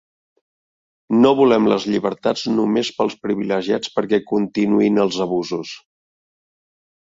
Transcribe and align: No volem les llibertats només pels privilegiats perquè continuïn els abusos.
No 1.25 1.33
volem 1.39 1.67
les 1.71 1.85
llibertats 1.89 2.47
només 2.55 2.91
pels 3.01 3.17
privilegiats 3.27 3.93
perquè 3.99 4.21
continuïn 4.33 5.01
els 5.07 5.23
abusos. 5.29 5.79